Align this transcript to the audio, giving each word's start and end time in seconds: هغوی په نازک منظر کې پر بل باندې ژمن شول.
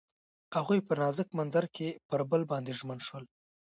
هغوی 0.55 0.79
په 0.87 0.93
نازک 1.01 1.29
منظر 1.39 1.65
کې 1.75 1.87
پر 2.09 2.21
بل 2.29 2.41
باندې 2.51 2.71
ژمن 2.79 2.99
شول. 3.07 3.23